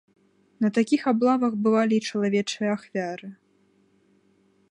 На 0.63 0.69
такіх 0.77 1.01
аблавах 1.11 1.53
бывалі 1.67 1.95
і 2.01 2.05
чалавечыя 2.11 2.69
ахвяры. 2.79 3.29